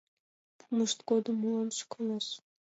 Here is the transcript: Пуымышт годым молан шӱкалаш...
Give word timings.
Пуымышт 0.57 0.99
годым 1.09 1.35
молан 1.41 1.69
шӱкалаш... 1.77 2.27